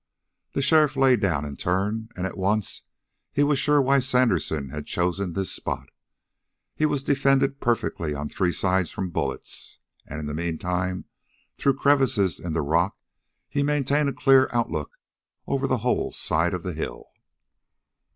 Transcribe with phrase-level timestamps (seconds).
[0.53, 2.85] The sheriff lay down in turn, and at once
[3.31, 5.89] he was sure why Sandersen had chosen this spot.
[6.75, 9.77] He was defended perfectly on three sides from bullets,
[10.07, 11.05] and in the meantime,
[11.55, 12.97] through crevices in the rock,
[13.47, 14.97] he maintained a clear outlook
[15.45, 17.11] over the whole side of the hill.